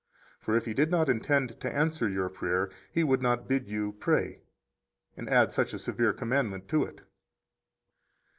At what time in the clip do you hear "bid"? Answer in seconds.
3.47-3.67